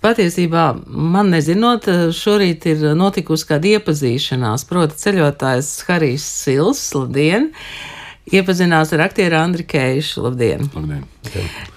[0.00, 1.84] Patiesībā man nezinot,
[2.16, 7.50] šorīt ir notikusi kāda iepazīšanās, proti ceļotājs Harijs Sils, labdien!
[8.28, 10.22] Iepazinās ar aktieru Andriu Keišu.
[10.26, 10.66] Labdien!
[10.74, 11.06] Labdien.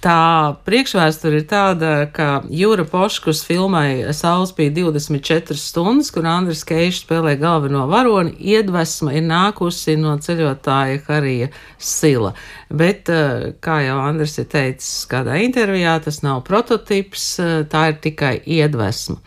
[0.03, 7.03] Tā priekšvēsture ir tāda, ka Jūra Poškus filmai Saules bija 24 stundas, kur Andris Keišs
[7.03, 8.35] spēlē galveno varoni.
[8.39, 12.33] Iedvesma ir nākusi no ceļotāja Harija Sila.
[12.71, 17.99] Bet, eh, kā jau Andris ir teicis kādā intervijā, tas nav prototips, eh, tā ir
[18.01, 19.17] tikai iedvesma.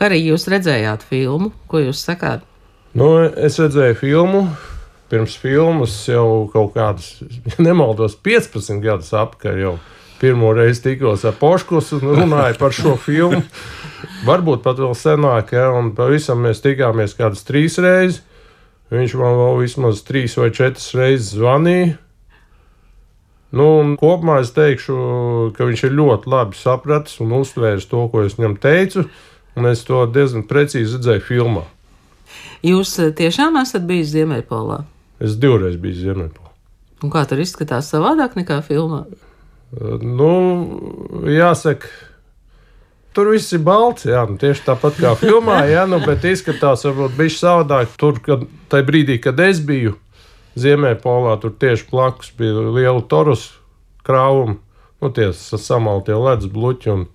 [0.00, 2.42] Harija, jūs redzējāt filmu, ko jūs sakāt?
[2.94, 4.56] Nu, es redzēju filmu,
[5.14, 9.60] pirms filmas jau kaut kādas, ja nemaldos, 15 gadus atpakaļ.
[9.62, 9.74] Jau
[10.18, 13.42] pirmo reizi tikos ar Poškus un runāju par šo filmu.
[14.28, 18.22] Varbūt pat vēl senāk, ja, un pavisam mēs tikāmies kādas trīs reizes.
[18.92, 21.94] Viņš man vēl vismaz trīs vai četras reizes zvanīja.
[23.54, 23.68] Nu,
[24.00, 24.96] kopumā es teikšu,
[25.54, 29.06] ka viņš ir ļoti labi sapratis un uztvēris to, ko es viņam teicu,
[29.54, 31.62] un es to diezgan precīzi redzēju filmā.
[32.66, 34.82] Jūs eh, tiešām esat bijis Ziemeļpolā?
[35.22, 36.50] Es divreiz biju Ziemeļpolā.
[37.04, 39.04] Un kā tur izskatās savādāk nekā filmā?
[39.74, 40.30] Nu,
[41.28, 41.88] jāsaka,
[43.14, 44.06] tur viss ir balts.
[44.08, 47.92] Jā, nu, tieši tāpat kā filmā, jā, nu, bet izskatās varbūt bišķi savādāk.
[48.00, 49.96] Tur, kad, tajā brīdī, kad es biju
[50.60, 53.48] Ziemeļpolā, tur tieši blakus bija liela torus
[54.06, 54.60] krāvuma,
[55.02, 56.94] nu, tie samaltie ledus bluķi.
[56.94, 57.06] Un,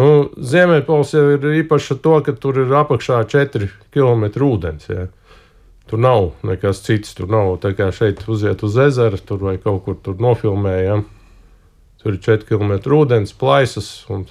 [0.00, 4.88] nu, Ziemeļpols jau ir īpaši ar to, ka tur ir apakšā 4 km ūdens.
[4.88, 5.10] Jā.
[5.90, 7.14] Tur nav nekas cits.
[7.18, 11.04] Tur nav tā kā šeit uziet uz ezera, tur vai kaut kur tur nofilmējam.
[12.02, 13.90] Tur ir 4 km ūdens, plaisas.
[14.10, 14.24] Un,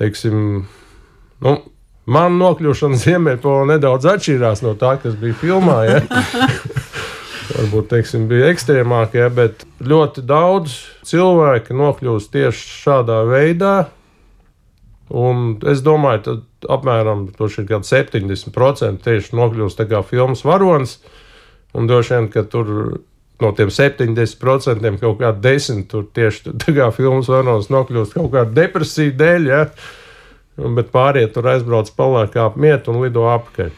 [0.00, 0.64] teiksim,
[1.44, 1.54] nu,
[2.08, 5.78] man nokļūšana Ziemeļpolā nedaudz atšķīrās no tā, kas bija filmā.
[5.88, 6.00] Ja?
[7.56, 9.30] Varbūt teiksim, bija ekstrēmākie, ja?
[9.34, 10.78] bet ļoti daudz
[11.10, 13.74] cilvēku nokļūst tieši šādā veidā.
[15.10, 20.98] Un es domāju, ka apmēram 70% tieši nokļūst kā filmas varonis.
[21.74, 22.66] Un droši vien, ka tur
[23.40, 28.54] no tiem 70% kaut kāda desmit tur tieši tā kā filmas varonis nokļūst kaut kāda
[28.62, 29.62] depresija dēļ, ja?
[30.76, 33.70] bet pārējie tur aizbrauc palāk kā mietu un lido apakaļ.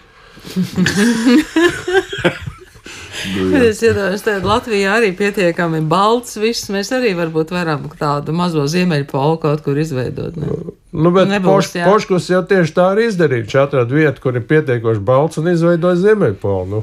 [2.82, 6.34] Nu, es iedomājos, ka Latvijā arī pietiekami balts.
[6.42, 10.38] Viss mēs arī varbūt varam tādu mazo ziemeļu polu kaut kur izveidot.
[10.40, 10.50] Ne?
[10.92, 13.46] Nu, bet Nebūs, poš, Poškus jau tieši tā arī izdarīja.
[13.46, 16.82] Viņš atrada vietu, kur ir pietiekoši balts un izveidoja ziemeļu polu.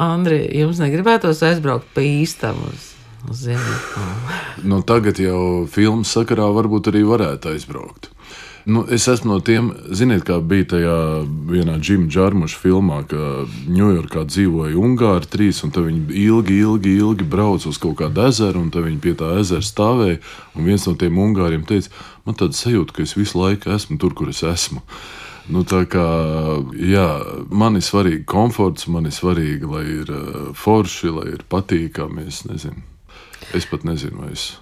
[0.00, 2.92] Andri, jums negribētos aizbraukt pa īstam uz,
[3.26, 4.38] uz ziemeļu polu?
[4.70, 5.42] nu, tagad jau
[5.72, 8.11] filmas sakarā varbūt arī varētu aizbraukt.
[8.64, 10.98] Nu, es esmu no tiem, ziniet, kā bija tajā
[11.50, 17.72] vienā Džima Džārmuša filmā, ka Ņujorkā dzīvoja Ungāri trīs, un viņi ilgi, ilgi, ilgi brauca
[17.72, 20.20] uz kaut kādu ezeru, un viņi pie tā ezera stāvēja.
[20.54, 21.90] Un viens no tiem Ungāriem teica,
[22.22, 24.84] man tāda sajūta, ka es visu laiku esmu tur, kur es esmu.
[25.50, 26.06] Nu, kā,
[26.78, 27.08] jā,
[27.50, 32.28] man ir svarīgi komforts, man ir svarīgi, lai ir uh, forši, lai ir patīkami.
[32.30, 32.78] Es nezinu,
[33.58, 34.52] es pat nezinu, vai es.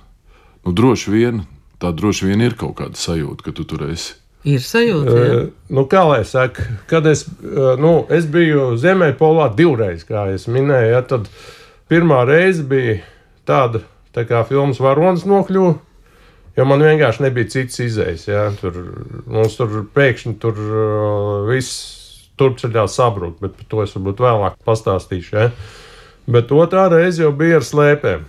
[0.65, 1.45] Nu, droši vien
[1.81, 4.17] tā droši vien ir kaut kāda sajūta, ka tu tur esi.
[4.49, 5.15] Ir sajūta.
[5.17, 5.33] Ja?
[5.37, 10.47] Uh, nu, kā lai saka, kad es, uh, nu, es biju Ziemeļpolā divreiz, kā es
[10.49, 11.29] minēju, ja, tad
[11.93, 13.01] pirmā reize bija
[13.49, 13.83] tāda,
[14.17, 15.77] tā kā filmas varonis nokļuva.
[16.59, 18.27] Jo man vienkārši nebija cits izējas.
[18.29, 18.49] Ja?
[18.59, 18.75] Tur
[19.31, 25.37] mums tur pēkšņi tur uh, viss turpceļā sabruka, bet par to es varbūt vēlāk pastāstīšu.
[25.37, 25.51] Ja?
[26.31, 28.25] Bet otrā reize jau bija ar slēpēm.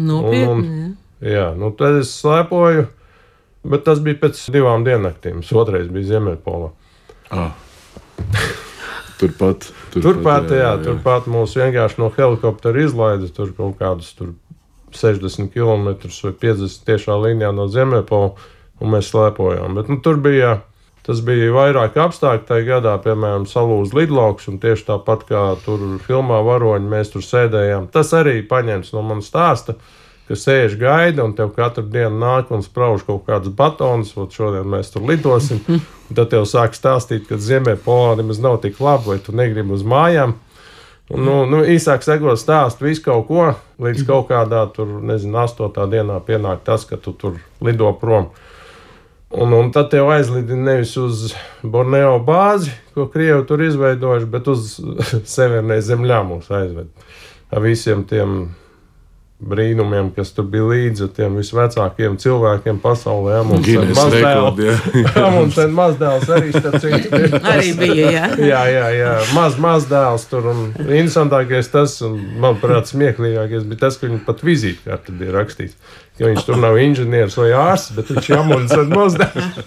[0.00, 0.50] Nopietni.
[0.50, 2.86] Un, un, Jā, nu tad es slēpoju,
[3.68, 5.42] bet tas bija pēc divām diennaktīm.
[5.60, 6.70] Otrais bija Ziemeļpolā.
[7.30, 7.52] Ah.
[9.20, 10.78] turpat, turpat, turpat, jā, jā, jā.
[10.86, 14.32] turpat mūs vienkārši no helikoptera izlaida tur kaut kādus tur
[14.96, 15.92] 60 km
[16.24, 18.32] vai 50 tiešā līnijā no Ziemeļpola,
[18.80, 19.76] un mēs slēpojām.
[19.78, 20.56] Bet, nu, tur bija,
[21.06, 26.40] tas bija vairāk apstākļu tajā gadā, piemēram, salūz lidlauks, un tieši tāpat kā tur filmā
[26.46, 27.90] varoņi, mēs tur sēdējām.
[27.94, 29.76] Tas arī paņemts no manas stāsta
[30.30, 34.68] ka sēž gaida un tev katru dienu nāk un sprauž kaut kādas batonas, un šodien
[34.70, 35.58] mēs tur lidosim.
[36.14, 40.36] Tad tev sāk stāstīt, ka Ziemeļpolā nemaz nav tik labi, vai tu negribi uz mājām.
[41.10, 43.48] Nu, nu, īsāk sakot, stāst visu kaut ko,
[43.82, 48.30] līdz kaut kādā tur, nezinu, astotā dienā pienāk tas, ka tu tur lido prom.
[49.34, 51.32] Un, un tad tev aizlidina nevis uz
[51.62, 54.76] Borneo bāzi, ko Krievi tur izveidojuši, bet uz
[55.34, 56.94] Severnē zemļā mūs aizved
[57.50, 58.52] ar visiem tiem
[59.40, 63.40] brīnumiem, kas tur bija līdzi tiem visvecākajiem cilvēkiem pasaulē.
[63.48, 63.86] Mums ir
[65.80, 66.84] mazdēls arī tāds-
[67.54, 68.10] arī bija.
[68.10, 69.14] Jā, jā, jā, jā.
[69.36, 70.50] Maz, mazdēls tur.
[70.52, 75.96] Un interesantākais tas, un manuprāt, smieklīgākais bija tas, ka viņi pat vizītkārti bija rakstīts.
[76.18, 79.60] Ka viņš tur nav inženieris vai ārsts, bet viņš ir amunizēts mūsdienās.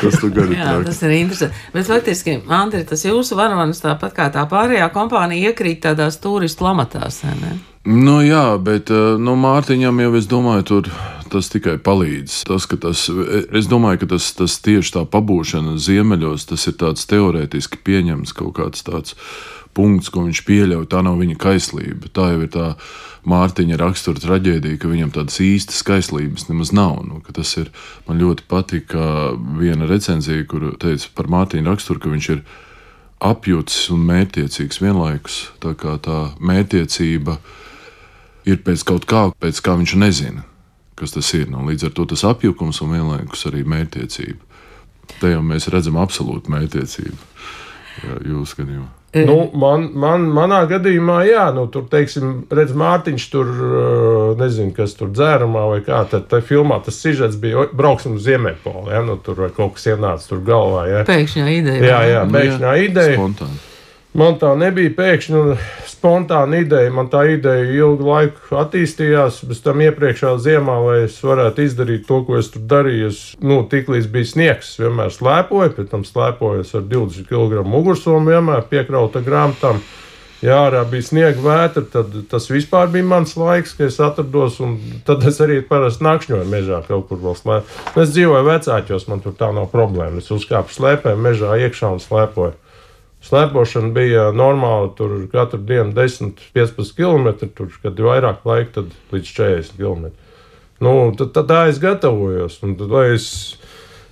[0.00, 0.86] Tas tu gari Jā, traki.
[0.88, 1.64] tas ir interesanti.
[1.74, 7.22] Bet faktiski, Andri, tas jūsu varonis, tāpat kā tā pārējā kompānija, iekrīt tādās turistu lamatās.
[7.24, 7.58] ne?
[7.84, 10.90] Nu, jā, bet eh, nu, Mārtiņam jau es domāju, tur
[11.30, 12.42] tas tikai palīdz.
[12.48, 13.06] Tas, ka tas,
[13.54, 18.56] es domāju, ka tas, tas tieši tā pabūšana ziemeļos, tas ir tāds teorētiski pieņemts kaut
[18.58, 19.14] kāds tāds
[19.76, 20.88] punkts, ko viņš pieļauj.
[20.90, 22.10] Tā nav viņa kaislība.
[22.14, 22.66] Tā jau ir tā
[23.30, 27.02] Mārtiņa rakstura traģēdija, ka viņam tādas īstas kaislības nemaz nav.
[27.04, 27.68] Nu, tas ir,
[28.08, 29.04] man ļoti patika
[29.60, 32.44] viena recenzija, kur teica par Mārtiņa raksturu, ka viņš ir
[33.20, 35.40] apjūts un mērķiecīgs vienlaikus.
[35.60, 37.36] Tā kā tā mērķiecība
[38.48, 40.46] ir pēc kaut kā, pēc kā viņš nezina,
[40.96, 41.50] kas tas ir.
[41.52, 44.48] Nu, līdz ar to tas apjukums un vienlaikus arī mērķtiecība.
[45.20, 47.29] Te jau mēs redzam absolūtu mērķtiecību.
[48.04, 48.88] Jā, Jūsu gadījumā.
[49.10, 54.94] Nu, man, man, manā gadījumā, jā, nu, tur, teiksim, redz, Mārtiņš tur, uh, nezinu, kas
[54.94, 56.04] tur dzērumā vai kā.
[56.12, 59.74] Tad tajā filmā tas sižets bija, "Oi, brauksim uz Ziemeļpolu, ja, nu, tur vai kaut
[59.74, 61.02] kas ienāca tur galvā, ja.
[61.10, 61.82] Pēkšņā ideja.
[61.82, 63.18] Jā, jā, pēkšņā ideja.
[63.18, 63.58] Spontāni.
[64.10, 65.50] Man tā nebija pēkšņi un
[65.86, 66.90] spontāna ideja.
[66.90, 69.38] Man tā ideja ilgu laiku attīstījās.
[69.46, 73.60] Bez tam iepriekšējā ziemā, lai es varētu izdarīt to, ko es tur darīju, es nu,
[73.70, 79.78] tiklīdz bija sniegs, vienmēr slēpoju, pēc tam slēpojos ar 20 kg mugursomu, vienmēr piekrauta grāmatām.
[80.40, 84.56] Jā, ārā bija sniega vētra, tad tas vispār bija mans laiks, kad es atrados.
[85.06, 87.78] Tad es arī parasti nakšņoju mežā kaut kur vēl slēpju.
[88.02, 90.18] Es dzīvoju vecākos, man tur tā nav problēma.
[90.18, 92.56] Es uzkāpu slēpēm mežā iekšā un slēpoju.
[93.20, 98.94] Slēpošana bija normāla, tur katru dienu 10, 15 km, tur, kad ir vairāk laika, tad
[99.12, 100.06] līdz 40 km.
[100.80, 102.56] Nu, tad, tad tā es gatavojos.
[102.62, 102.80] Tad,
[103.12, 103.26] es,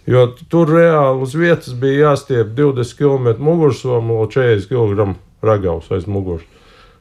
[0.09, 6.05] jo tur reāli uz vietas bija jāstiep 20 km mugursomu un 40 kg ragavs aiz
[6.11, 6.45] muguras.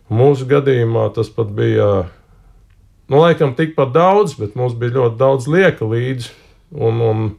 [0.07, 2.07] Mūsu gadījumā tas pat bija,
[3.11, 6.31] nu, laikam, tikpat daudz, bet mums bija ļoti daudz lieka līdzi.
[6.71, 7.29] Un, un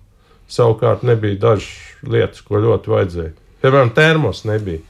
[0.48, 1.72] savukārt nebija dažas
[2.04, 3.36] lietas, ko ļoti vajadzēja.
[3.62, 4.84] Piemēram, termos nebija.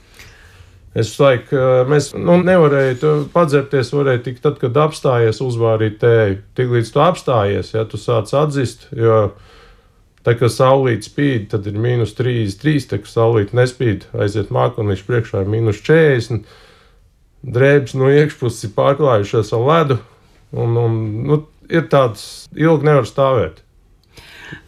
[0.97, 1.57] Es laiku,
[1.89, 6.39] mēs nu, nevarējām padzerties, varēja tikai tad, kad apstājies, uzvārīt tēju.
[6.57, 9.19] Tiklīdz tu apstājies, ja tu sāc atzist, jo
[10.25, 15.45] tā kā saulīt spīd, tad ir mīnus 33, tā kā saulīt nespīd, aiziet mākonīši priekšā
[15.45, 16.49] ir mīnus 40.
[17.39, 19.99] Drēbes no iekšpuses ir pārklājušās ar ledu,
[20.51, 20.99] un, un
[21.29, 23.61] nu, ir tāds ilgi nevar stāvēt.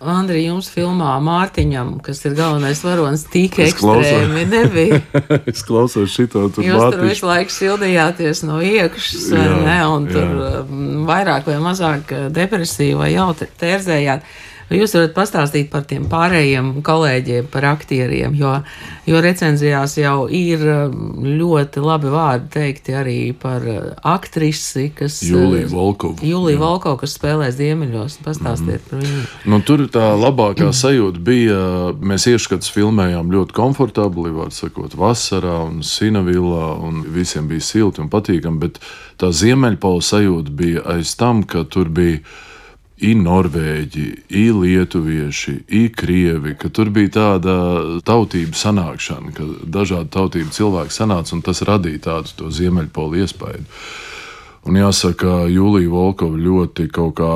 [0.02, 4.06] Andri, jums filmā Mārtiņam, kas ir galvenais varonis, tik Es klausos.
[4.08, 5.00] ekstrēmi nebija.
[5.52, 7.10] es klausos šito tur Jūs tur Mārtiņš.
[7.10, 9.80] visu laiku sildījāties no iekšas, vai Jā, ne?
[9.96, 10.54] Un tur jā.
[10.62, 14.26] um, vairāk vai mazāk uh, depresīvi vai jau te- tērzējāt.
[14.72, 18.54] Vai Jūs varat pastāstīt par tiem pārējiem kolēģiem, par aktieriem, jo,
[19.04, 25.18] jo recenzijās jau ir um, ļoti labi vārdi teikti arī par uh, aktrisi, kas.
[25.26, 26.24] uh, Jūlija Volkova.
[26.24, 26.62] Jūlija Jā.
[26.62, 28.16] Volkova, kas spēlē Ziemeļos.
[28.24, 29.26] Pastāstiet par viņu.
[29.52, 31.58] Nu, tur tā labākā sajūta bija,
[32.00, 38.08] mēs ieškats filmējām ļoti komfortabli, var sakot, vasarā un Sinavilā, un visiem bija silti un
[38.14, 38.80] patīkami, bet
[39.20, 42.24] tā ziemeļpola sajūta bija aiz tam, ka tur bija
[43.02, 44.06] i norvēģi,
[44.38, 47.56] i lietuvieši, i krievi, ka tur bija tāda
[48.06, 53.66] tautību sanākšana, ka dažādu tautību cilvēki sanāca, un tas radīja tādu to ziemeļpolu iespēju.
[54.70, 57.30] Un jāsaka, Jūlija Volkova ļoti kaut kā,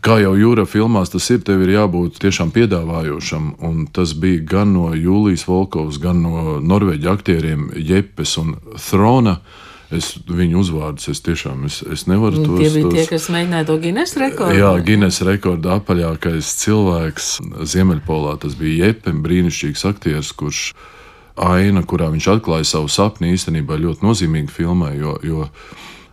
[0.00, 3.50] kā jau jūra filmās, tas ir, tev ir jābūt tiešām piedāvājošam.
[3.68, 9.42] Un tas bija gan no Jūlijas Volkovas, gan no norvēģu aktieriem Jepes un Throna.
[9.90, 12.60] Es viņu uzvārdus, es tiešām es, es nevaru tos.
[12.60, 12.94] Tie bija tos...
[12.94, 14.60] tie, kas mēģināja to Guinness rekordu.
[14.60, 17.30] Jā, Guinness rekorda apaļākais cilvēks
[17.72, 18.36] Ziemeļpolā.
[18.44, 20.62] Tas bija Jepem, brīnišķīgs aktieris, kurš
[21.40, 25.48] aina, kurā viņš atklāja savu sapni, īstenībā ļoti nozīmīga filmā, jo, jo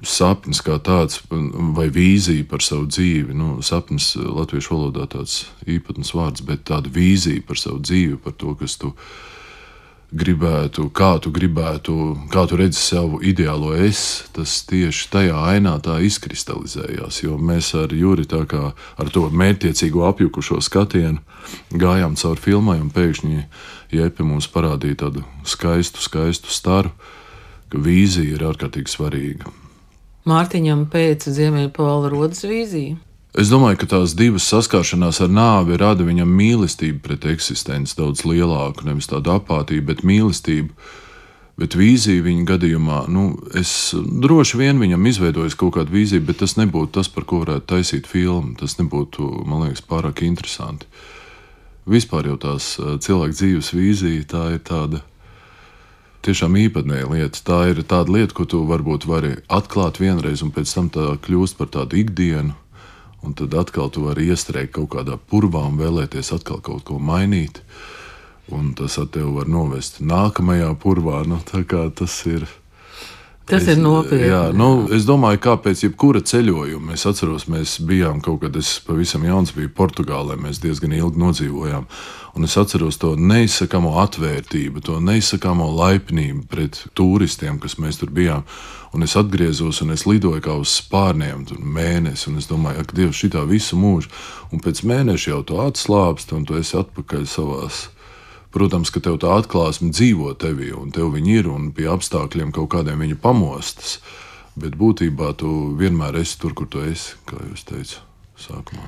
[0.06, 6.46] sapnis kā tāds, vai vīzija par savu dzīvi, nu, sapnis latviešu valodā tāds īpatns vārds,
[6.48, 8.94] bet tāda vīzija par savu dzīvi, par to, kas tu
[10.12, 11.94] gribētu, kā tu gribētu,
[12.32, 17.22] kā tu redzi savu ideālo es, tas tieši tajā ainā tā izkristalizējās.
[17.26, 21.20] Jo mēs ar Juri tā kā ar to mērķiecīgo apjukušo skatienu
[21.76, 23.44] gājām cauri filmai, un pēkšņi
[23.96, 26.92] Jepe mums parādīja tādu skaistu, skaistu staru,
[27.72, 29.52] ka vīzija ir ārkārtīgi svarīga.
[30.28, 32.98] Mārtiņam pēc Ziemeļpola rodas vīzija.
[33.38, 38.88] Es domāju, ka tās divas saskaršanās ar nāvi rada viņam mīlestību pret eksistenci daudz lielāku,
[38.88, 40.74] nevis tādu apātiju, bet mīlestību.
[41.58, 43.28] Bet vīzija viņa gadījumā, nu,
[43.58, 47.66] es droši vien viņam izveidojis kaut kādu vīziju, bet tas nebūtu tas, par ko varētu
[47.76, 48.56] taisīt filmu.
[48.58, 50.90] Tas nebūtu, man liekas, pārāk interesanti.
[51.90, 55.04] Vispār jau tās eh, cilvēka dzīves vīzija, tā ir tāda
[56.26, 57.42] tiešām īpatnēja lieta.
[57.46, 61.62] Tā ir tāda lieta, ko tu varbūt vari atklāt vienreiz, un pēc tam tā kļūst
[61.62, 62.58] par tādu ikdienu.
[63.26, 67.62] Un tad atkal tu vari iestrēgt kaut kādā purvā un vēlēties atkal kaut ko mainīt.
[68.54, 71.24] Un tas ar tevi var novest nākamajā purvā.
[71.28, 72.48] Nu, tas ir.
[73.48, 74.28] Tas es, ir nopietni.
[74.28, 76.98] Jā, nu, es domāju, kā pēc jebkura ceļojuma.
[76.98, 81.88] Es atceros, mēs bijām kaut kad, es pavisam jauns biju Portugālē, mēs diezgan ilgi nodzīvojām.
[82.38, 88.44] Un es atceros to neizsakāmo atvērtību, to neizsakāmo laipnību pret turistiem, kas mēs tur bijām.
[88.92, 92.28] Un es atgriezos un es lidoju kā uz spārniem, tur mēnesi.
[92.32, 94.12] Un es domāju, ak, Dievs, šitā visu mūžu.
[94.52, 97.88] Un pēc mēneša jau to atslābst, un tu esi atpakaļ savās.
[98.56, 102.72] Protams, ka tev tā atklāsme dzīvo tevī, un tev viņi ir, un pie apstākļiem kaut
[102.74, 103.98] kādiem viņa pamostas.
[104.58, 108.02] Bet būtībā tu vienmēr esi tur, kur tu esi, kā jūs teicāt,
[108.42, 108.88] sākumā.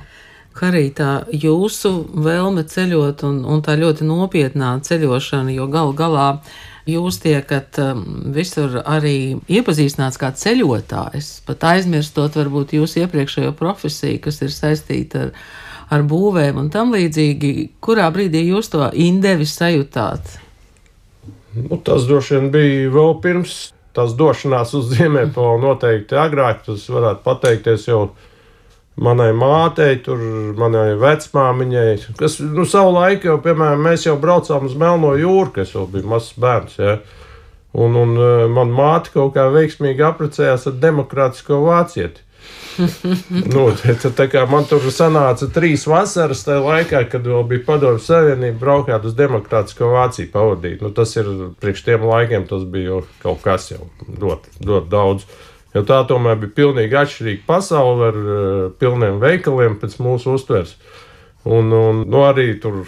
[0.60, 6.26] Arī tā jūsu vēlme ceļot, un, un tā ļoti nopietnā ceļošana, jo galu galā
[6.90, 8.04] jūs tiekat um,
[8.36, 15.34] visur arī iepazīstināts kā ceļotājs, pat aizmirstot varbūt jūsu iepriekšējo profesiju, kas ir saistīta ar,
[15.90, 17.54] ar būvēm un tam līdzīgi.
[17.84, 20.38] Kurā brīdī jūs to indevi sajūtāt?
[21.58, 23.60] Nu, tas droši vien bija vēl pirms
[23.98, 26.64] tās došanās uz Ziemeļpolu, noteikti agrāk.
[26.68, 28.04] Tas varētu pateikties jau
[29.00, 30.20] manai mātei, tur,
[30.60, 35.74] manai vecmāmiņai, kas nu, savu laiku jau, piemēram, mēs jau braucām uz Melno jūru, kas
[35.76, 36.80] jau bija mazs bērns.
[36.80, 36.98] Ja?
[37.80, 38.16] Un, un
[38.54, 42.26] man māte kaut kā veiksmīgi apprecējās ar demokrātisko vācieti.
[43.54, 48.04] nu, tā, tā kā man tur sanāca trīs vasaras, tajā laikā, kad vēl bija Padomju
[48.04, 50.80] Savienība, braukāt uz Demokrātisko Vāciju pavadīt.
[50.86, 51.30] Nu, tas ir
[51.60, 55.28] priekš tiem laikiem, tas bija kaut kas jau ļoti, ļoti daudz.
[55.76, 60.74] Jo tā tomēr bija pilnīgi atšķirīga pasaule ar uh, pilniem veikaliem pēc mūsu uztveres.
[61.46, 62.82] Un, un nu, arī tur,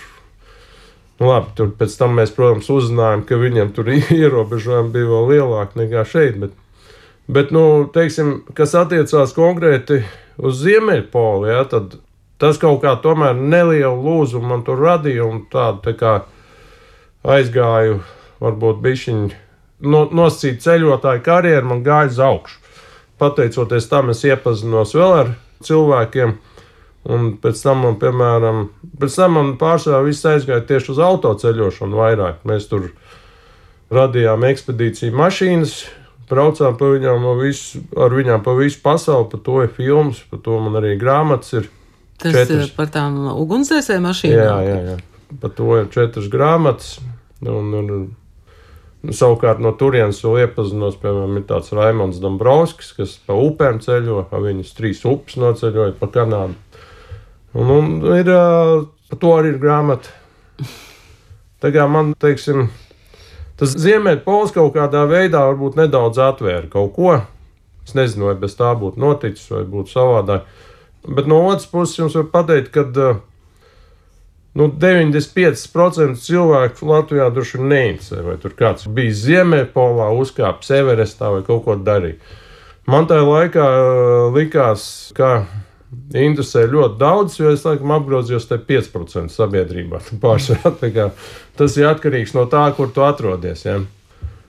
[1.19, 3.91] nu, labi, tur pēc tam mēs, protams, uzzinājām, ka viņam tur
[4.21, 6.41] ierobežojumi bija vēl lielāki nekā šeit.
[6.41, 6.57] Bet,
[7.31, 10.01] bet nu, teiksim, kas attiecās konkrēti
[10.41, 11.97] uz Ziemeļpolu, ja, tad
[12.41, 16.15] tas kaut kā tomēr nelielu lūzumu man tur radīja un tādu tā kā
[17.27, 18.01] aizgāju,
[18.41, 19.29] varbūt bišķiņu
[19.85, 22.61] no, nosacīt ceļotāju karjeru, man gāja uz augšu
[23.21, 25.35] pateicoties tam, es iepazinos vēl ar
[25.65, 26.37] cilvēkiem.
[27.11, 28.67] Un pēc tam, man, piemēram,
[29.01, 32.43] pēc tam man pārsvarā viss aizgāja tieši uz autoceļošanu vairāk.
[32.49, 32.91] Mēs tur
[33.93, 35.79] radījām ekspedīciju mašīnas,
[36.31, 40.57] braucām pa viņām, visu, ar viņām pa visu pasauli, par to ir filmas, par to
[40.63, 41.69] man arī grāmatas ir.
[42.21, 42.69] Tas četras.
[42.69, 44.41] ir par tām ugunsdzēsēju mašīnām.
[44.41, 45.37] Jā, jā, jā.
[45.41, 46.97] Par to ir četras grāmatas.
[47.41, 47.93] Un, un,
[49.01, 54.27] Nu, savukārt no turienes vēl iepazinos, piemēram, ir tāds Raimons Dombrovskis, kas pa upēm ceļo,
[54.29, 56.53] viņas trīs upes noceļoja pa Kanādu.
[57.57, 58.29] Un, un ir,
[59.09, 60.13] par to arī ir grāmata.
[61.61, 62.69] Kā man, teiksim,
[63.61, 67.15] tas Ziemeļpols kaut kādā veidā varbūt nedaudz atvēra kaut ko.
[67.85, 70.49] Es nezinu, vai bez tā būtu noticis, vai būtu savādāk.
[71.07, 73.21] Bet no otras puses jums var pateikt, ka uh,
[74.51, 81.45] Nu, 95% cilvēku Latvijā droši vien neinteresē, vai tur kāds bija Ziemeļpolā, uzkāpis Everestā vai
[81.47, 82.17] kaut ko darīja.
[82.91, 84.83] Man tajā laikā uh, likās,
[85.15, 85.45] ka
[85.91, 90.01] interesē ļoti daudz, jo es laikam apgrozījos te 5% sabiedrībā.
[90.23, 91.09] Pārsvarā
[91.57, 93.65] tas ir atkarīgs no tā, kur tu atrodies.
[93.67, 93.79] Ja?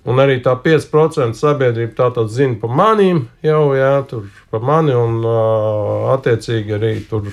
[0.02, 4.94] Un arī tā 5% sabiedrība tā tad zina par maniem, jau jā, tur par mani,
[4.98, 7.28] un uh, attiecīgi arī tur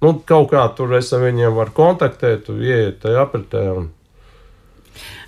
[0.00, 3.64] nu, kaut kā tur es ar viņiem varu kontaktēt, tu ieiet tajā apritē.
[3.80, 3.90] Un...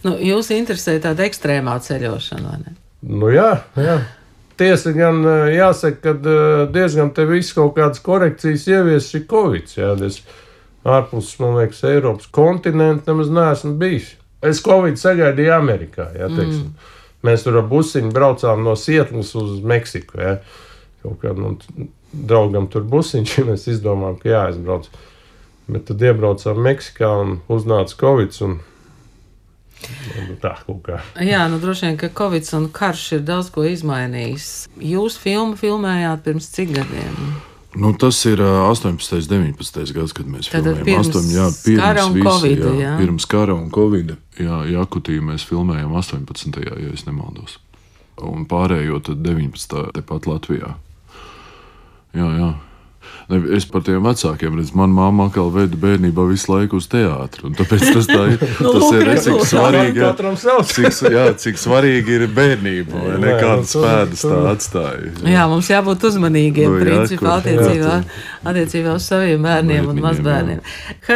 [0.06, 2.76] Nu, jūs interesē tāda ekstrēmā ceļošana, vai ne?
[3.02, 3.50] Nu, jā,
[3.82, 3.98] jā.
[4.62, 6.34] Tiesa gan jāsaka, ka
[6.70, 9.72] diezgan te viss kaut kādas korekcijas ieviesis ir Covid.
[9.74, 10.20] Jā, es
[10.86, 14.12] ārpus, man liekas, Eiropas kontinentu nemaz neesmu bijis.
[14.42, 16.68] Es Covid sagaidīju Amerikā, jā, teiksim.
[16.70, 16.90] Mm.
[17.26, 20.36] Mēs tur ar busiņu braucām no Sietlas uz Meksiku, jā.
[21.02, 21.56] Kaut kā, nu,
[22.12, 24.90] draugam tur busiņš, mēs izdomājām, ka jāaizbrauc.
[25.72, 28.38] Bet tad iebraucām Meksikā un uznāca Covid.
[28.46, 28.60] Un...
[30.16, 30.98] Nu, tā kaut kā.
[31.22, 34.50] Jā, nu droši vien, ka Covid un karš ir daudz ko izmainījis.
[34.92, 37.16] Jūs filmu filmējāt pirms cik gadiem?
[37.74, 40.88] Nu, tas ir 18, 19 gads, kad mēs Tātad filmējām.
[40.88, 42.94] Pirms Astom, jā, pirms kara un visi, Covid, jā, jā.
[43.00, 44.16] pirms kara un Covid.
[44.40, 46.58] Jā, Jakutī mēs filmējām 18.
[46.68, 47.56] ja es nemaldos.
[48.22, 49.86] Un pārējo tad 19.
[49.96, 50.74] tepat Latvijā.
[52.12, 52.50] Jā, jā.
[53.32, 57.48] Ne, es par tiem vecākiem redzu, manā mamā kā veda bērnībā visu laiku uz teātru.
[57.56, 58.42] Tāpēc tas, tā ir,
[58.74, 60.02] tas ir cik svarīgi,
[60.42, 60.74] savs.
[60.76, 62.92] cik, jā, cik svarīgi ir bērnība.
[63.06, 63.30] vai ne?
[63.32, 65.12] Jā, Kādas nu, tur- pēdas tā atstāja.
[65.32, 68.00] Jā, mums jābūt uzmanīgiem Nu, jā, principā attiecībā, jā,
[68.52, 70.60] attiecībā uz saviem bērniem un Bērniņiem, mazbērniem.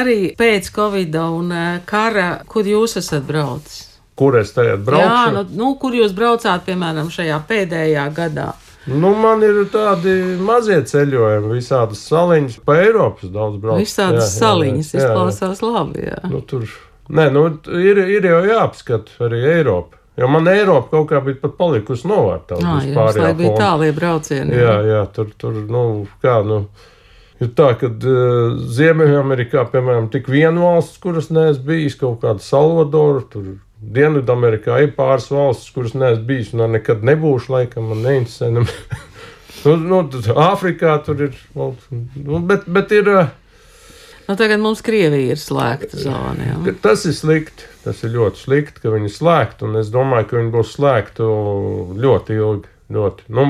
[0.01, 1.53] Arī pēc Covid un
[1.85, 3.83] kara, kur jūs esat braucis?
[4.17, 5.33] Kur es tagad Jā, braucu?
[5.37, 8.55] nu, nu, kur jūs braucāt, piemēram, šajā pēdējā gadā?
[8.87, 13.83] Nu, man ir tādi mazie ceļojumi, visādas saliņas, pa Eiropas daudz braucu.
[13.83, 16.05] Visādas saliņas izklausās labi.
[16.07, 16.21] Jā.
[16.31, 16.69] Nu, tur
[17.11, 17.49] nē, nu,
[17.83, 19.99] ir, ir jau jāapskata arī Eiropa.
[20.16, 22.57] Jo man Eiropa kaut kā bija pat palikusi novārtā.
[22.62, 24.55] Jā, jums lai bija tālie braucieni.
[24.57, 25.83] Jā, jā, tur, tur, nu,
[26.23, 26.62] kā, nu.
[27.43, 33.26] Ir tā, ka uh, Ziemeļamerikā, piemēram, tik viena valsts, kuras neesmu bijis, kaut kāda Salvadora,
[33.28, 38.49] tur Dienvidamerikā ir pāris valstis, kuras neesmu bijis un nekad nebūšu, laikam, man neinteresē.
[38.56, 39.99] nu, nu,
[40.47, 43.12] Āfrikā tur ir, nu, bet, bet ir.
[43.12, 43.35] Uh,
[44.26, 46.49] Nu, tagad mums Krievija ir slēgta zona.
[46.49, 46.73] Jā.
[46.83, 47.68] Tas ir slikti.
[47.85, 49.68] Tas ir ļoti slikti, ka viņi ir slēgti.
[49.78, 51.28] Es domāju, ka viņi būs slēgti
[52.02, 52.73] ļoti ilgi.
[52.97, 53.28] Ļoti.
[53.35, 53.45] Nu,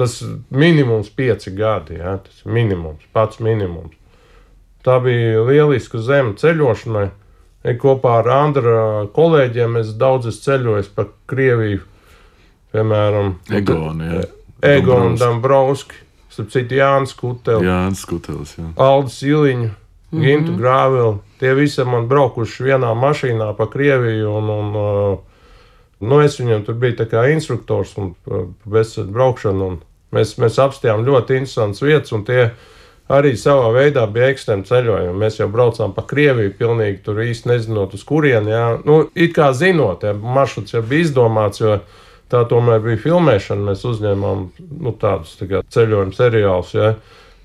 [0.00, 0.16] tas
[0.52, 1.98] minimums pieci gadi.
[2.00, 3.92] Jā, tas ir minimums, pats minimums.
[4.84, 7.10] Tā bija lieliska zeme ceļošanai.
[7.64, 8.80] Kopā ar Andra
[9.16, 11.80] kolēģiem es daudz esmu ceļojis pa Krieviju.
[12.74, 14.24] Piemēram, Egonu,
[14.60, 16.02] Egonu Dombrovski.
[16.34, 18.66] Starp citu, Jānis Kutels, Jānis Kutels jā.
[18.82, 20.24] Aldis Iliņš, mm -hmm.
[20.24, 21.18] Gintu Grāveli.
[21.38, 24.32] Tie visi man braukuši vienā mašīnā pa Krieviju.
[24.36, 25.18] Un, un, uh,
[26.00, 29.78] nu, es viņam tur biju kā instruktors un uh, bezsēdz braukšanu.
[30.12, 32.50] Mēs, mēs apstājām ļoti interesantas vietas, un tie
[33.12, 35.18] arī savā veidā bija ekstrēmi ceļojumi.
[35.20, 38.54] Mēs jau braucām pa Krieviju, pilnīgi tur īsti nezinot, uz kurieni.
[38.86, 41.60] Nu, it kā zinot, ja maršruts jau bija izdomāts.
[41.64, 41.78] Jo,
[42.32, 43.68] Tā tomēr bija filmēšana.
[43.68, 46.72] Mēs uzņēmām nu, tādus tā ceļojumu seriālus.
[46.74, 46.94] Ja?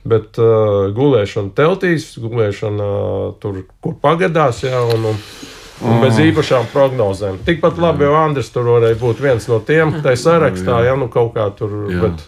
[0.10, 4.80] Bet uh, gulēšana teltīs, gulēšana uh, tur, kur pagadās, ja?
[4.96, 5.20] un, un,
[5.84, 6.30] un bez mm.
[6.32, 7.42] īpašām prognozēm.
[7.46, 11.36] Tikpat labi, jau Andris tur varēja būt viens no tiem, tai sarakstā, ja nu kaut
[11.36, 11.76] kā tur.
[11.92, 12.08] Jā.
[12.08, 12.26] Bet,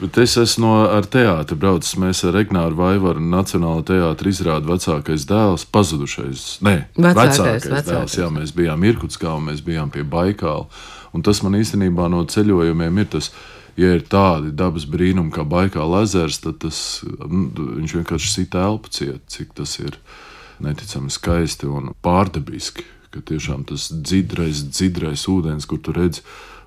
[0.00, 1.94] Bet es esmu no, ar teātri braucis.
[2.00, 6.44] Mēs ar Regnāru Vaivaru Nacionālajā teātrī izrādījām vecākais dēls, pazudušais.
[6.66, 8.18] Nē, vecākais, vecākais, vecākais dēls.
[8.18, 10.68] Jā, mēs bijām Irkutskā un mēs bijām pie Baikāla.
[11.12, 13.30] Un tas man īstenībā no ceļojumiem ir tas,
[13.76, 16.78] ja ir tādi dabas brīnumi kā Baikāla ezers, tad tas,
[17.22, 17.48] nu,
[17.82, 19.98] viņš vienkārši sit elpu ciet, cik tas ir
[20.62, 22.88] neticami skaisti un pārdabiski.
[23.12, 26.22] Ka tiešām tas dzidrais, dzidrais ūdens, kur tu redzi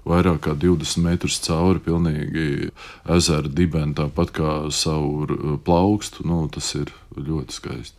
[0.05, 2.71] vairāk kā 20 metrus cauri, pilnīgi
[3.17, 6.25] ezera dibeni, tāpat kā savu plaukstu.
[6.29, 7.97] Nu, tas ir ļoti skaisti.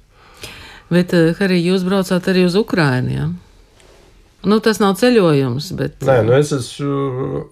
[0.93, 3.11] Bet, Harī, jūs braucāt arī uz Ukrajinu?
[3.11, 3.27] Ja?
[4.47, 5.99] Nu, tas nav ceļojums, bet.
[6.07, 7.43] Nē, nu es esmu.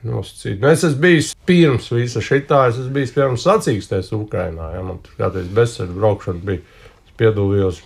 [0.00, 0.62] Nosacīt.
[0.62, 4.70] Nu, es esmu bijis pirms visa šī tā, es esmu bijis piemēram sacīkstēs Ukrainā.
[4.72, 6.62] Ja, man tur kādreiz bezsēļu braukšana bija,
[7.04, 7.82] es piedalījos.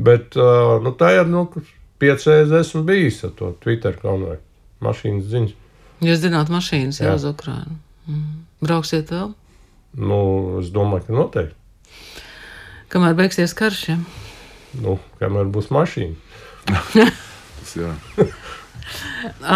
[0.00, 1.44] Bet, uh, nu, tā ir, nu,
[2.00, 4.40] piecreiz esmu bijis ar to Twitter konvoju
[4.84, 5.54] mašīnas ziņas.
[6.04, 7.78] Jūs zināt, mašīnas jau uz Ukrajinu.
[8.06, 8.42] Mm.
[8.64, 9.32] Brauksiet vēl?
[9.96, 10.20] Nu,
[10.60, 11.56] es domāju, ka noteikti.
[12.92, 13.96] Kamēr beigsies karš, ja?
[14.82, 16.14] Nu, kamēr būs mašīna.
[16.96, 17.94] Tas, jā.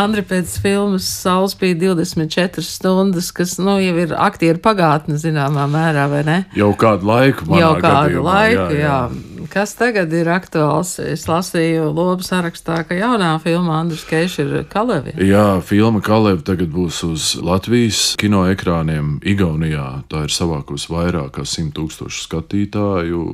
[0.02, 6.09] Andri pēc filmas Saules bija 24 stundas, kas nu, jau ir aktieru pagātne zināmā mērā,
[6.11, 6.38] vai ne?
[6.59, 7.46] Jau kādu laiku.
[7.61, 8.88] Jau kādu gadījumā, laiku, jā.
[8.88, 9.29] jā.
[9.50, 10.92] Kas tagad ir aktuāls?
[11.02, 15.16] Es lasīju lobu sarakstā, ka jaunā filma Andris Keiš ir Kalevi.
[15.26, 20.04] Jā, filma Kalevi tagad būs uz Latvijas kino ekrāniem Igaunijā.
[20.12, 23.24] Tā ir savākusi vairāk kā 100 tūkstošu skatītāju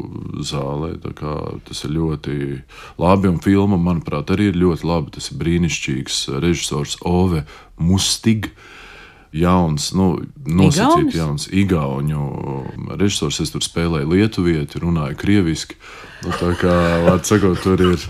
[0.41, 0.95] zālē.
[1.05, 2.39] Tas ir ļoti
[2.97, 5.13] labi, un filma, manuprāt, arī ir ļoti labi.
[5.19, 7.45] Tas ir brīnišķīgs režisors Ove
[7.77, 8.49] Mustig
[9.35, 10.13] jauns, nu,
[10.47, 12.23] nosacīti jauns igauņu
[12.97, 13.41] režisors.
[13.43, 15.79] Es tur spēlēju lietuvieti, runāju krieviski.
[16.25, 16.75] Nu, tā kā,
[17.07, 18.09] vārds sakot, tur ir.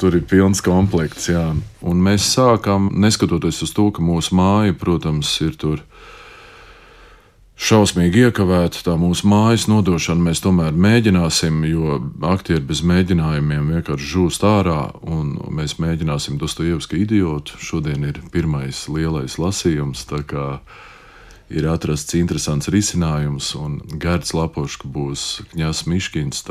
[0.00, 1.42] Tur ir pilns komplekts, jā.
[1.84, 5.82] Un mēs sākām, neskatoties uz to, ka mūsu māja, protams, ir tur
[7.60, 10.30] šausmīgi iekavēta tā mūsu mājas nodošana.
[10.30, 11.98] Mēs tomēr mēģināsim, jo
[12.30, 17.60] aktieri bez mēģinājumiem vienkārši žūst ārā, un mēs mēģināsim Dostojevska idiotu.
[17.60, 20.46] Šodien ir pirmais lielais lasījums, tā kā
[21.50, 26.46] ir atrasts interesants risinājums, un Gērts Lapoška būs Kņās Miškins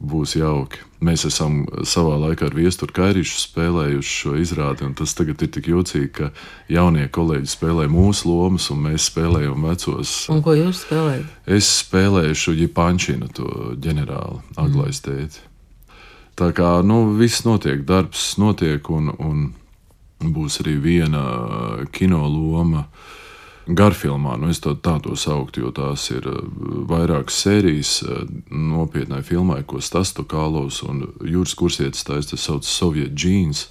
[0.00, 0.80] būs jauki.
[1.04, 5.70] Mēs esam savā laikā ar Viesturu Kairīšu spēlējuši šo izrādi, un tas tagad ir tik
[5.72, 6.30] jocīgi, ka
[6.72, 10.14] jaunie kolēģi spēlē mūsu lomas, un mēs spēlējam vecos.
[10.32, 11.38] Un ko jūs spēlējat?
[11.56, 15.46] Es spēlēju šo Jipančinu, to ģenerāli, Aglais tēti.
[16.40, 19.48] Tā kā nu, viss notiek, darbs notiek, un, un
[20.20, 21.24] būs arī viena
[21.92, 22.86] kino loma.
[22.86, 23.19] Uh,
[23.76, 24.36] garfilmā.
[24.40, 26.42] Nu, es to tā to sauktu, jo tās ir eh,
[26.90, 33.16] vairākas sērijas eh, nopietnai filmai, ko Stastu Kālos un Jūras kursietis taisa, tas sauc Soviet
[33.16, 33.68] Jeans.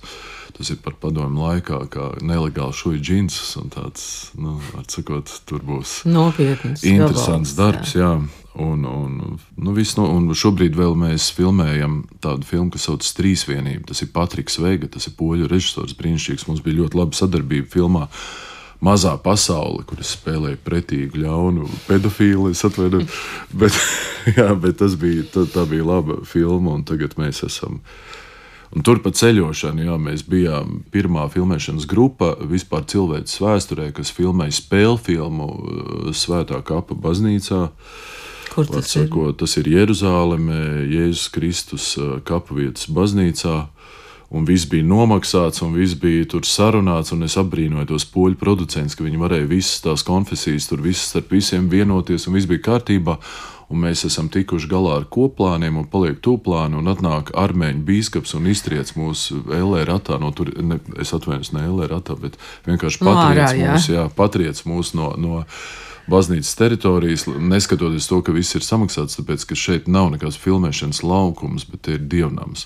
[0.59, 3.38] Tas ir par padomu laikā, kā nelegāli šūju džins.
[3.71, 4.03] Tāds,
[4.35, 7.93] nu, atsakot, tur būs nopietns, interesants darbs.
[7.95, 8.17] Jā.
[8.17, 8.39] Jā.
[8.59, 13.85] Un, un, nu, no, un šobrīd mēs filmējam tādu filmu, kas saucas Trīsvienība.
[13.88, 16.49] Tas ir Patriks Veiga, tas ir poļu režisors, brīnišķīgs.
[16.49, 18.09] Mums bija ļoti laba sadarbība filmā
[18.84, 22.52] mazā pasaule, kur es spēlēju pretīgu, ļaunu pedofīlu.
[22.54, 23.18] Es atvainojos,
[23.52, 23.76] bet,
[24.38, 27.82] jā, bet tas bija, tā, tā bija laba filma, un tagad mēs esam.
[28.70, 34.60] Un tur pa ceļošanu, jā, mēs bijām pirmā filmēšanas grupa vispār cilvēces vēsturē, kas filmēja
[34.60, 37.63] spēļu filmu uh, Svētā kapa baznīcā.
[38.54, 39.08] Kur tas ir?
[39.08, 43.58] Sakot, tas ir Jeruzāleme, Jēzus Kristus uh, kapavietas baznīcā.
[44.30, 47.15] Un viss bija nomaksāts, un viss bija tur sarunāts.
[47.26, 51.65] Es apbrīnoju tos poļu producentus, ka viņi varēja visas tās konfesijas, tur visas starp visiem
[51.72, 53.18] vienoties, un viss bija kārtībā.
[53.70, 58.48] Un mēs esam tikuši galā ar koplāniem, un paliek tūplāni, un atnāk armēņu biskups un
[58.50, 60.18] iztriec mūsu LR ratā.
[60.22, 63.76] No tur, ne, es atvainojos, ne LR ratā, bet vienkārši No patriec jā.
[63.76, 65.13] mūs, jā, patriec mūs no.
[65.18, 65.46] no
[66.10, 71.68] Baznīcas teritorijas, neskatoties to, ka viss ir samaksāts, tāpēc ka šeit nav nekāds filmēšanas laukums,
[71.70, 72.65] bet ir dievnams.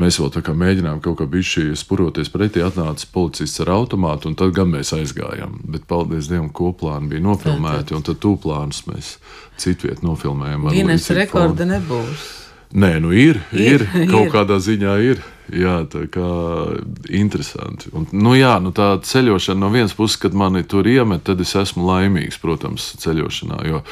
[0.00, 4.38] Mēs vēl tā kā mēģinājām kaut kā bišķi spuroties pretī, atnāca policists ar automātu, un
[4.38, 5.60] tad gan mēs aizgājām.
[5.70, 9.16] Bet, paldies Dievam, koplāni bija nofilmēti, un tad tūplānus mēs
[9.62, 10.66] citviet nofilmējām.
[10.72, 12.43] līdzīgu rekorda nebūs.
[12.74, 14.32] Nē, nu ir, ir, Ir, kaut ir.
[14.34, 15.22] kādā ziņā ir.
[15.54, 16.26] Jā, tā kā
[17.12, 17.90] interesanti.
[17.94, 21.52] Un, nu, jā, nu, tā ceļošana no vienas puses, kad mani tur iemet, tad es
[21.60, 23.60] esmu laimīgs, protams, ceļošanā.
[23.68, 23.82] Jo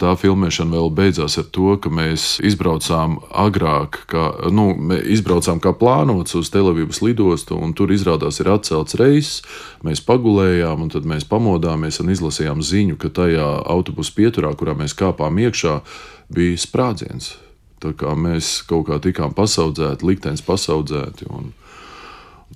[0.00, 4.66] tā filmēšana vēl beidzās ar to, ka mēs izbraucām agrāk, kā, nu,
[5.04, 9.40] izbraucām kā plānots uz Telavības lidostu, un tur izrādās ir atcelts reiss.
[9.86, 14.96] Mēs pagulējām, un tad mēs pamodāmies un izlasījām ziņu, ka tajā autobusu pieturā, kurā mēs
[14.98, 15.80] kāpām iekšā,
[16.32, 17.36] bija sprādziens.
[17.86, 21.28] Tā kā mēs kaut kā tikām pasaudzēti, liktenis pasaudzēti.
[21.30, 21.52] Un,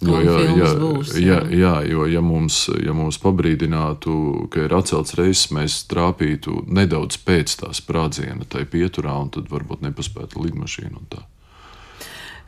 [0.02, 1.60] jo, ja, ja, būs, ja, jā.
[1.60, 4.14] jā, jo ja mums, ja mums pabrīdinātu,
[4.50, 9.86] ka ir atcelts reizes, mēs trāpītu nedaudz pēc tā sprādziena tai pieturā, un tad varbūt
[9.86, 11.06] nepaspētu lidmašīnu.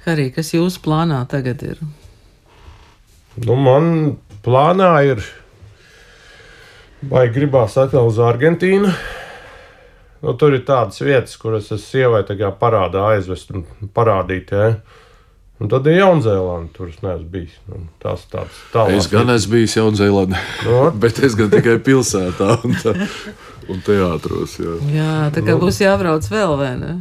[0.03, 1.83] Harī, kas jūsu plānā tagad ir?
[3.47, 5.23] Nu, man plānā ir,
[7.07, 8.91] vai gribās atkal uz Argentīnu.
[10.23, 12.23] Nu, tur ir tādas vietas, kuras es sievai
[12.61, 14.53] parādā aizvest un parādīt.
[14.55, 14.77] Ja?
[15.63, 17.55] Un tad ir Jaunzēlanda, tur es neesmu bijis.
[17.71, 18.99] Nu, tās tādas tālāk.
[18.99, 22.95] Es gan esmu bijis Jaunzēlandē, Nu, bet es gan tikai pilsētā un, tā,
[23.71, 24.57] un teātros.
[24.63, 24.77] Jā.
[24.95, 26.93] Jā, tā kā būs jābrauc vēl, vai ne?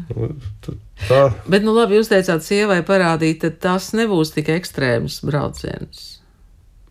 [0.65, 6.20] tā, Bet, nu labi, jūs teicāt, sievai parādīt, tad tas nebūs tik ekstrēms brauciens.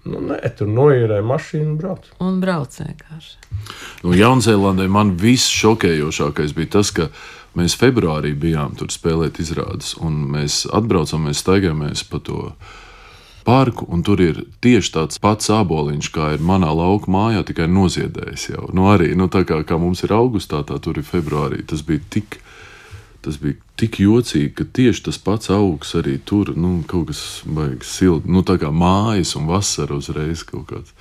[0.09, 2.09] Nu, nē, tur noīrē mašīnu brauc.
[2.23, 3.37] Un brauc vienkārši.
[4.05, 7.11] Nu, Jaunzēlandē man viss šokējošākais bija tas, ka
[7.59, 12.51] mēs februārī bijām tur spēlēt izrādes, un mēs atbraucām, mēs staigājāmies pa to
[13.45, 18.51] parku, un tur ir tieši tāds pats āboliņš, kā ir manā lauka mājā, tikai noziedējis
[18.53, 18.69] jau.
[18.77, 21.65] Nu, arī nu, tā kā, kā mums ir augustā, tā tur ir februārī.
[21.67, 22.41] Tas bija tik.
[23.21, 27.91] Tas bija tik jocīgi, ka tieši tas pats augs arī tur nu, kaut kas baigs
[27.99, 28.29] silts.
[28.29, 30.95] Nu, tā kā mājas un vasara uzreiz kaut kāds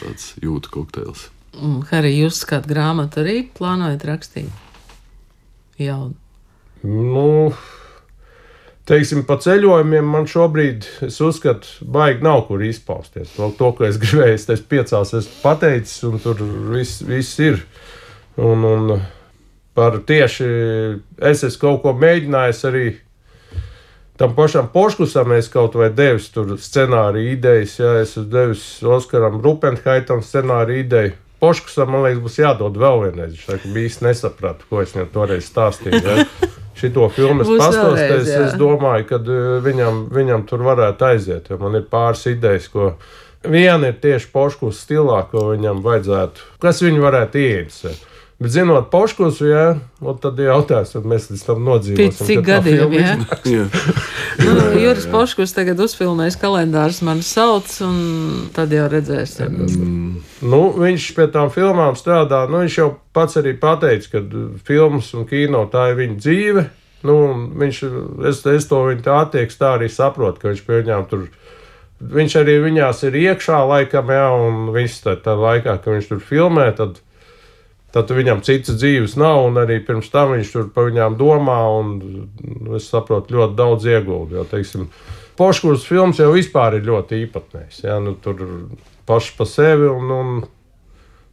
[0.00, 1.28] tāds jūtu kokteils.
[1.60, 4.48] Un, Harī, jūs kādu grāmatu arī plānojat rakstīt?
[5.80, 6.16] Jaunu.
[6.86, 7.52] Nu,
[8.88, 13.34] teiksim, pa ceļojumiem man šobrīd, es uzskatu, baigi nav kur izpausties.
[13.36, 16.40] To, to ko es gribēju, es piecās esmu pateicis, un tur
[16.72, 17.60] viss, viss ir.
[18.40, 19.00] Un, un
[19.80, 20.46] par tieši
[21.30, 22.88] es esmu kaut ko mēģinājis arī.
[24.20, 29.38] Tam pašam Poškusam es kaut vai devis tur scenāriju idejas, ja es esmu devis Oskaram
[29.40, 31.14] Rupenhaitam scenāriju ideju.
[31.40, 33.32] Poškusam, man liekas, būs jādod vēl vienreiz.
[33.32, 36.02] Viņš saka, bija īsti nesapratu, ko es viņam toreiz stāstīju.
[36.04, 36.26] Ja?
[36.82, 41.48] Šito filmu es pastāstīju, es, es domāju, ka uh, viņam, viņam tur varētu aiziet.
[41.64, 42.92] Man ir pāris idejas, ko
[43.48, 48.04] viena ir tieši Poškus stilā, ko viņam vajadzētu, kas viņu varētu ieinteresēt.
[48.40, 52.06] Bet, zinot Poškus, jā, nu, tad jautājums, vai mēs līdz tam nodzīvosim.
[52.08, 53.10] Pēc cik gadiem, jā?
[53.44, 53.66] Jā.
[54.40, 57.98] Nu, Juris Poškus tagad uzfilmēs kalendārus, man sauc, un
[58.56, 59.58] tad jau redzēsim.
[60.40, 62.46] Nu, viņš pie tām filmām strādā.
[62.48, 66.64] Nu, viņš jau pats arī pateica, ka uh, filmas un kino tā ir viņa dzīve.
[67.04, 67.18] Nu,
[67.60, 67.82] viņš,
[68.30, 71.28] es, es to viņa tā attieksmi tā arī saprotu, ka viņš pie viņām tur.
[72.00, 76.24] Viņš arī viņās ir iekšā laikam, jā, un viss tā, tā laikā, kad viņš tur
[76.24, 77.02] filmē, tad,
[77.94, 81.58] tad viņam citas dzīves nav, un arī pirms tam viņš tur par viņām domā,
[81.98, 83.88] nu, es saprotu, ļoti daudz
[84.50, 84.86] teiksim,
[85.40, 87.84] Poškurs films jau vispār ir ļoti īpatnējs.
[87.86, 87.96] Ja?
[88.02, 88.42] Nu, tur
[89.08, 90.42] paši pa sevi un, un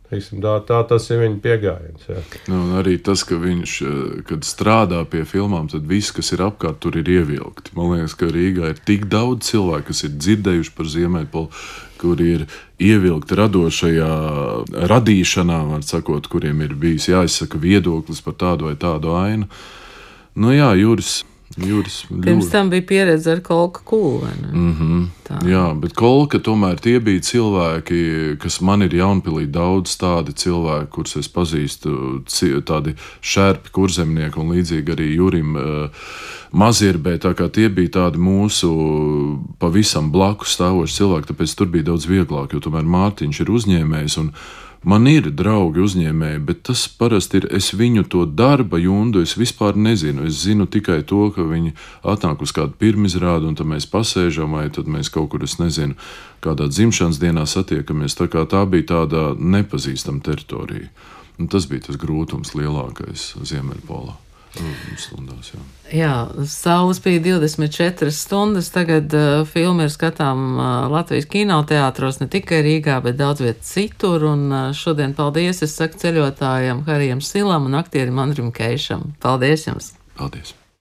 [0.07, 2.05] teiksim, tā, tā tas ir viņa pieejams.
[2.07, 2.21] Ja?
[2.47, 3.97] Nu, arī tas, ka viņš, eh,
[4.29, 7.75] kad strādā pie filmām, tad viss, kas ir apkārt, tur ir ievilkti.
[7.75, 11.51] Man liekas, ka Rīgā ir tik daudz cilvēku, kas ir dzirdējuši par Ziemeļpolu,
[11.99, 12.45] kur ir
[12.79, 14.11] ievilkti radošajā
[14.91, 19.49] radīšanā, var sakot, kuriem ir bijis jāizsaka viedoklis par tādu vai tādu ainu.
[20.37, 21.23] Nu jā, Juris.
[21.57, 22.51] Jūras Pirms ļoti.
[22.51, 24.27] tam bija pieredze ar kolku kūlu.
[24.51, 25.47] Mm -hmm.
[25.49, 31.15] Jā, bet kolka tomēr tie bija cilvēki, kas man ir jaunpilī daudz tādi cilvēki, kurus
[31.15, 32.21] es pazīstu,
[32.63, 35.89] tādi šērpi, kurzemnieki un līdzīgi arī Jurim uh,
[36.51, 37.17] Mazirbē.
[37.17, 38.69] Tā kā tie bija tādi mūsu
[39.59, 44.17] pavisam blakus stāvoši cilvēki, tāpēc tur bija daudz vieglāk, jo tomēr Mārtiņš ir uzņēmējs.
[44.17, 44.31] un
[44.85, 47.47] Man ir draugi uzņēmēji, bet tas parasti ir.
[47.57, 50.27] Es viņu to darba jundu es vispār nezinu.
[50.29, 51.73] Es zinu tikai to, ka viņi
[52.05, 55.97] atnāk uz kādu pirmizrādi, un tad mēs pasēžam, vai tad mēs kaut kur, es nezinu,
[56.45, 58.19] kādā dzimšanas dienā satiekamies.
[58.19, 60.91] Tā, kā tā bija tāda nepazīstama teritorija.
[61.37, 64.26] Un tas bija tas grūtums lielākais Ziemeļpolā.
[64.97, 65.61] Stundās, jā.
[65.93, 66.13] Jā,
[66.49, 68.71] saules bija 24 stundas.
[68.73, 74.27] Tagad uh, filma ir skatām uh, Latvijas kinoteātros, ne tikai Rīgā, bet daudz viet citur.
[74.33, 79.13] Un uh, šodien paldies, es saku ceļotājiem Harijam Silam un aktierim Andrim Keišam.
[79.23, 79.93] Paldies jums!
[80.19, 80.57] Paldies!